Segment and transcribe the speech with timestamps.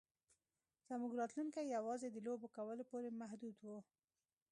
[0.87, 3.67] زموږ راتلونکی یوازې د لوبو کولو پورې محدود و